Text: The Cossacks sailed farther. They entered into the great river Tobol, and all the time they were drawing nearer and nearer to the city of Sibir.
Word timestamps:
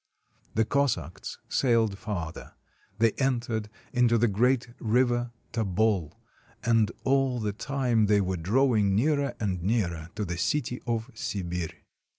The 0.55 0.65
Cossacks 0.65 1.37
sailed 1.47 1.95
farther. 1.95 2.55
They 2.97 3.11
entered 3.19 3.69
into 3.93 4.17
the 4.17 4.27
great 4.27 4.69
river 4.79 5.29
Tobol, 5.53 6.13
and 6.63 6.91
all 7.03 7.39
the 7.39 7.53
time 7.53 8.07
they 8.07 8.19
were 8.19 8.37
drawing 8.37 8.95
nearer 8.95 9.35
and 9.39 9.61
nearer 9.61 10.09
to 10.15 10.25
the 10.25 10.39
city 10.39 10.81
of 10.87 11.11
Sibir. 11.13 11.69